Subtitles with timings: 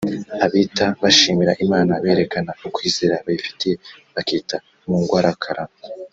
[0.45, 3.75] ”Abita bashimira Imana berekana ukwizera bayifitiye
[4.15, 4.55] bakita
[4.87, 5.77] “Mungwarakarama